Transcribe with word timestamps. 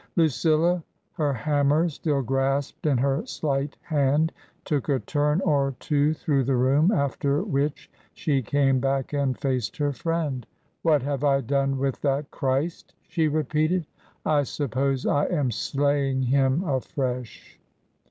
Lucilla, 0.15 0.83
her 1.13 1.31
hammer 1.31 1.87
still 1.87 2.23
grasped 2.23 2.87
in 2.87 2.97
her 2.97 3.23
slight 3.23 3.77
hand, 3.83 4.31
took 4.65 4.89
a 4.89 4.97
turn 4.97 5.39
or 5.41 5.75
two 5.79 6.11
through 6.11 6.43
the 6.43 6.55
room, 6.55 6.91
after 6.91 7.43
which 7.43 7.87
she 8.11 8.41
came 8.41 8.79
back 8.79 9.13
and 9.13 9.37
faced 9.39 9.77
her 9.77 9.93
friend." 9.93 10.47
What 10.81 11.03
have 11.03 11.23
I 11.23 11.41
done 11.41 11.77
with 11.77 12.01
that 12.01 12.31
Christ?" 12.31 12.95
she 13.09 13.27
repeated." 13.27 13.85
I 14.25 14.41
suppose 14.41 15.05
I 15.05 15.25
am 15.27 15.51
slaying 15.51 16.23
Him 16.23 16.63
afresh. 16.63 17.59